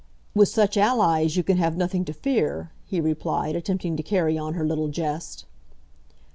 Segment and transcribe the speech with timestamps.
[0.33, 4.55] "With such allies you can have nothing to fear," he replied, attempting to carry on
[4.55, 5.45] her little jest.